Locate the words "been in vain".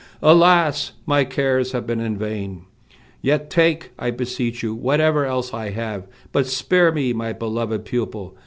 1.85-2.63